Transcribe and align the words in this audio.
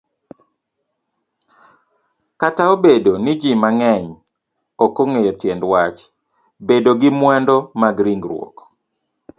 Kataobedo 2.39 3.11
niji 3.23 3.51
mang'eny 3.61 4.07
okong'eyo 4.85 5.31
tiendwach 5.41 5.99
bedogi 6.67 7.09
mwandu 7.19 7.57
magringruok 7.81 8.55